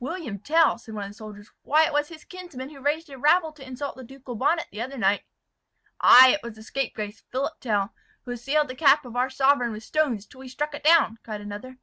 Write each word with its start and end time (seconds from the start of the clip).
"William 0.00 0.38
Tell!" 0.38 0.76
said 0.76 0.94
one 0.94 1.04
of 1.04 1.10
the 1.12 1.14
soldiers; 1.14 1.50
"why 1.62 1.86
it 1.86 1.94
was 1.94 2.08
his 2.08 2.22
kinsman 2.22 2.68
who 2.68 2.78
raised 2.78 3.08
a 3.08 3.16
rabble 3.16 3.52
to 3.52 3.66
insult 3.66 3.96
the 3.96 4.04
ducal 4.04 4.34
bonnet 4.34 4.66
the 4.70 4.82
other 4.82 4.98
night." 4.98 5.22
"Ay, 5.98 6.32
it 6.34 6.42
was 6.42 6.56
the 6.56 6.62
scapegrace, 6.62 7.22
Philip 7.32 7.54
Tell, 7.58 7.94
who 8.26 8.32
assailed 8.32 8.68
the 8.68 8.74
cap 8.76 9.06
of 9.06 9.16
our 9.16 9.30
sovereign 9.30 9.72
with 9.72 9.82
stones, 9.82 10.26
till 10.26 10.42
he 10.42 10.48
struck 10.50 10.74
it 10.74 10.84
down," 10.84 11.16
cried 11.24 11.40
another. 11.40 11.78